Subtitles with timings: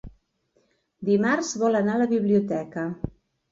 [1.09, 2.89] Dimarts vol anar a la biblioteca.